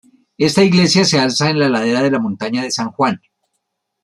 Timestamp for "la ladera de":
1.59-2.09